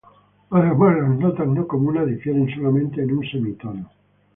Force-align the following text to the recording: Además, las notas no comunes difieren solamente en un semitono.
Además, 0.49 0.97
las 0.97 1.19
notas 1.19 1.47
no 1.47 1.67
comunes 1.67 2.07
difieren 2.07 2.49
solamente 2.51 3.03
en 3.03 3.11
un 3.15 3.23
semitono. 3.29 3.87